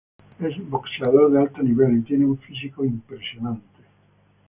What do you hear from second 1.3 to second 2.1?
de alto nivel y